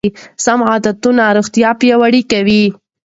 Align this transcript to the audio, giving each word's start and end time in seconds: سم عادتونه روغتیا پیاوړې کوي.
سم 0.43 0.59
عادتونه 0.71 1.23
روغتیا 1.37 1.69
پیاوړې 1.79 2.21
کوي. 2.31 2.63